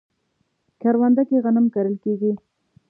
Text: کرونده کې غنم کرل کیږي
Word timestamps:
کرونده 0.81 1.23
کې 1.29 1.37
غنم 1.43 1.65
کرل 1.73 1.95
کیږي 2.03 2.31